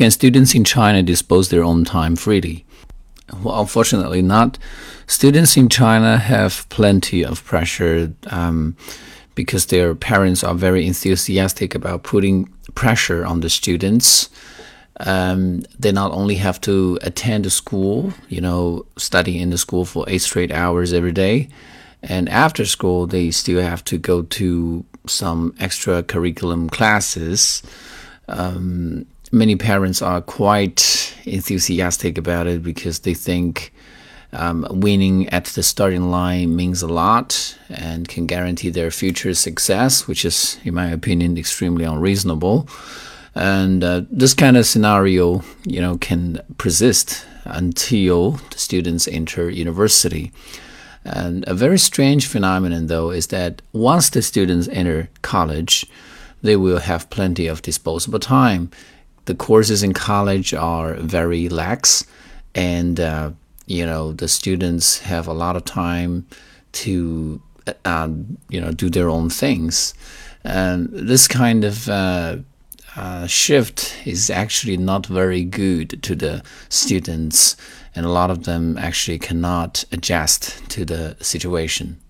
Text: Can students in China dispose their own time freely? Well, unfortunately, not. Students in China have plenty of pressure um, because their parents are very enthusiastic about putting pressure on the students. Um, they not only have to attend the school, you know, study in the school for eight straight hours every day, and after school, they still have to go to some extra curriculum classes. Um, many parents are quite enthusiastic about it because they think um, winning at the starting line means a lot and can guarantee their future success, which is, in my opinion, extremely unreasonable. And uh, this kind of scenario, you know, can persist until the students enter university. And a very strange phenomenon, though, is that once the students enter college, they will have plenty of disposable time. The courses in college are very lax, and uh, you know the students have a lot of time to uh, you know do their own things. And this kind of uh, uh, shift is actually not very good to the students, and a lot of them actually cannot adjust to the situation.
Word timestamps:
Can 0.00 0.10
students 0.10 0.54
in 0.54 0.64
China 0.64 1.02
dispose 1.02 1.50
their 1.50 1.62
own 1.62 1.84
time 1.84 2.16
freely? 2.16 2.64
Well, 3.42 3.60
unfortunately, 3.60 4.22
not. 4.22 4.58
Students 5.06 5.58
in 5.58 5.68
China 5.68 6.16
have 6.16 6.66
plenty 6.70 7.22
of 7.22 7.44
pressure 7.44 8.10
um, 8.28 8.78
because 9.34 9.66
their 9.66 9.94
parents 9.94 10.42
are 10.42 10.54
very 10.54 10.86
enthusiastic 10.86 11.74
about 11.74 12.02
putting 12.02 12.50
pressure 12.74 13.26
on 13.26 13.40
the 13.40 13.50
students. 13.50 14.30
Um, 15.00 15.64
they 15.78 15.92
not 15.92 16.12
only 16.12 16.36
have 16.36 16.62
to 16.62 16.98
attend 17.02 17.44
the 17.44 17.50
school, 17.50 18.14
you 18.30 18.40
know, 18.40 18.86
study 18.96 19.38
in 19.38 19.50
the 19.50 19.58
school 19.58 19.84
for 19.84 20.06
eight 20.08 20.22
straight 20.22 20.50
hours 20.50 20.94
every 20.94 21.12
day, 21.12 21.50
and 22.02 22.26
after 22.30 22.64
school, 22.64 23.06
they 23.06 23.30
still 23.30 23.60
have 23.60 23.84
to 23.84 23.98
go 23.98 24.22
to 24.22 24.82
some 25.06 25.54
extra 25.60 26.02
curriculum 26.02 26.70
classes. 26.70 27.62
Um, 28.28 29.04
many 29.32 29.56
parents 29.56 30.02
are 30.02 30.20
quite 30.20 31.14
enthusiastic 31.24 32.18
about 32.18 32.46
it 32.46 32.62
because 32.62 33.00
they 33.00 33.14
think 33.14 33.72
um, 34.32 34.66
winning 34.70 35.28
at 35.30 35.46
the 35.46 35.62
starting 35.62 36.10
line 36.10 36.54
means 36.54 36.82
a 36.82 36.88
lot 36.88 37.58
and 37.68 38.08
can 38.08 38.26
guarantee 38.26 38.70
their 38.70 38.90
future 38.90 39.34
success, 39.34 40.06
which 40.06 40.24
is, 40.24 40.58
in 40.64 40.74
my 40.74 40.86
opinion, 40.86 41.36
extremely 41.36 41.84
unreasonable. 41.84 42.68
And 43.34 43.82
uh, 43.82 44.02
this 44.10 44.34
kind 44.34 44.56
of 44.56 44.66
scenario, 44.66 45.42
you 45.64 45.80
know, 45.80 45.98
can 45.98 46.40
persist 46.58 47.26
until 47.44 48.32
the 48.50 48.58
students 48.58 49.08
enter 49.08 49.50
university. 49.50 50.32
And 51.04 51.44
a 51.46 51.54
very 51.54 51.78
strange 51.78 52.26
phenomenon, 52.26 52.88
though, 52.88 53.10
is 53.10 53.28
that 53.28 53.62
once 53.72 54.10
the 54.10 54.22
students 54.22 54.68
enter 54.68 55.08
college, 55.22 55.86
they 56.42 56.56
will 56.56 56.80
have 56.80 57.10
plenty 57.10 57.46
of 57.46 57.62
disposable 57.62 58.18
time. 58.18 58.70
The 59.30 59.36
courses 59.36 59.84
in 59.84 59.92
college 59.92 60.52
are 60.54 60.94
very 60.94 61.48
lax, 61.48 62.04
and 62.52 62.98
uh, 62.98 63.30
you 63.66 63.86
know 63.86 64.10
the 64.10 64.26
students 64.26 64.98
have 65.02 65.28
a 65.28 65.32
lot 65.32 65.54
of 65.54 65.64
time 65.64 66.26
to 66.82 67.40
uh, 67.84 68.08
you 68.48 68.60
know 68.60 68.72
do 68.72 68.90
their 68.90 69.08
own 69.08 69.30
things. 69.30 69.94
And 70.42 70.88
this 70.90 71.28
kind 71.28 71.62
of 71.62 71.88
uh, 71.88 72.38
uh, 72.96 73.28
shift 73.28 74.04
is 74.04 74.30
actually 74.30 74.76
not 74.76 75.06
very 75.06 75.44
good 75.44 76.02
to 76.02 76.16
the 76.16 76.42
students, 76.68 77.56
and 77.94 78.04
a 78.04 78.10
lot 78.10 78.32
of 78.32 78.42
them 78.42 78.76
actually 78.78 79.20
cannot 79.20 79.84
adjust 79.92 80.68
to 80.70 80.84
the 80.84 81.16
situation. 81.20 82.00